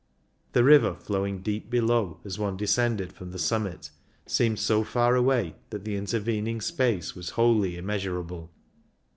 [0.53, 3.91] The river flowing deep below as one descended from the summit
[4.25, 8.49] seemed so far away that the intervening space was wholly immeasurable.